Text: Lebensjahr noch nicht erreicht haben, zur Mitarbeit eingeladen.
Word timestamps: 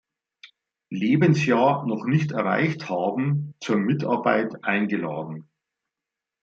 Lebensjahr 0.89 1.85
noch 1.85 2.05
nicht 2.05 2.31
erreicht 2.31 2.89
haben, 2.89 3.53
zur 3.59 3.77
Mitarbeit 3.77 4.63
eingeladen. 4.63 5.47